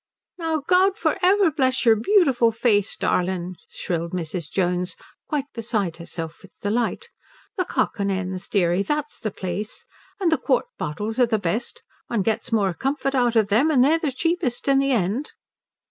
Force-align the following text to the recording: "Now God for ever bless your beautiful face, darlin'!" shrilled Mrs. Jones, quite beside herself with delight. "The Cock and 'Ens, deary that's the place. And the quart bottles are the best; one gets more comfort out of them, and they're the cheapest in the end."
"Now 0.39 0.63
God 0.67 0.97
for 0.97 1.19
ever 1.21 1.51
bless 1.51 1.85
your 1.85 1.95
beautiful 1.95 2.51
face, 2.51 2.97
darlin'!" 2.97 3.55
shrilled 3.69 4.13
Mrs. 4.13 4.49
Jones, 4.49 4.95
quite 5.29 5.45
beside 5.53 5.97
herself 5.97 6.41
with 6.41 6.59
delight. 6.59 7.09
"The 7.55 7.65
Cock 7.65 7.99
and 7.99 8.11
'Ens, 8.11 8.47
deary 8.47 8.81
that's 8.81 9.19
the 9.19 9.29
place. 9.29 9.85
And 10.19 10.31
the 10.31 10.39
quart 10.39 10.65
bottles 10.79 11.19
are 11.19 11.27
the 11.27 11.37
best; 11.37 11.83
one 12.07 12.23
gets 12.23 12.51
more 12.51 12.73
comfort 12.73 13.13
out 13.13 13.35
of 13.35 13.49
them, 13.49 13.69
and 13.69 13.83
they're 13.83 13.99
the 13.99 14.11
cheapest 14.11 14.67
in 14.67 14.79
the 14.79 14.89
end." 14.91 15.33